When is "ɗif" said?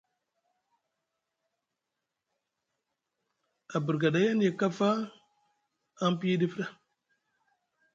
6.41-6.53